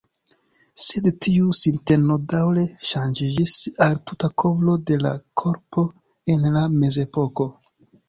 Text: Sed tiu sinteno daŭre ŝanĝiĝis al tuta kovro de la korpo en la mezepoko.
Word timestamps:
Sed 0.83 1.09
tiu 1.25 1.51
sinteno 1.57 2.17
daŭre 2.33 2.65
ŝanĝiĝis 2.89 3.55
al 3.89 3.95
tuta 4.09 4.33
kovro 4.47 4.81
de 4.91 5.01
la 5.07 5.15
korpo 5.45 5.89
en 6.37 6.53
la 6.61 6.69
mezepoko. 6.83 7.53